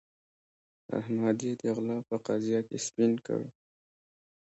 [0.99, 3.41] احمد يې د غلا په قضيه کې سپين کړ.